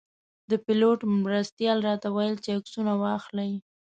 [0.49, 3.51] د پیلوټ مرستیال راته ویل چې عکسونه واخلئ.